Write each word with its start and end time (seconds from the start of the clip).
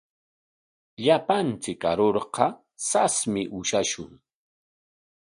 Llapanchik 1.03 1.81
arurqa 1.91 2.47
sasmi 2.89 3.41
ushashun. 3.59 4.11